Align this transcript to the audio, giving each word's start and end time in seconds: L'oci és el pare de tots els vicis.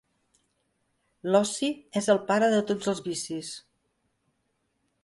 L'oci 1.35 1.69
és 2.01 2.09
el 2.15 2.23
pare 2.33 2.49
de 2.55 2.63
tots 2.73 2.91
els 2.95 3.05
vicis. 3.11 3.53